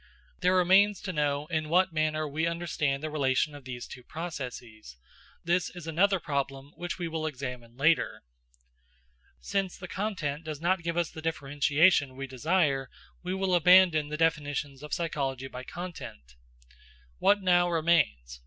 [0.39, 4.97] There remains to know in what manner we understand the relation of these two processes:
[5.43, 8.23] this is another problem which we will examine later.
[9.41, 12.89] Since the content does not give us the differentiation we desire,
[13.21, 16.35] we will abandon the definitions of psychology by content.
[17.19, 18.39] What now remains?